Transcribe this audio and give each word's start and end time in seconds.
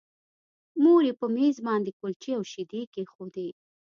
مور 0.81 1.01
یې 1.07 1.13
په 1.19 1.27
مېز 1.35 1.55
باندې 1.67 1.91
کلچې 1.99 2.31
او 2.37 2.43
شیدې 2.51 2.81
کېښودې 2.93 3.49